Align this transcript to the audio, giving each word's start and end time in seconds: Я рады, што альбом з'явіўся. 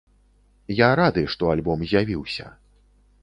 Я 0.77 0.87
рады, 0.99 1.23
што 1.35 1.51
альбом 1.55 1.85
з'явіўся. 1.91 2.47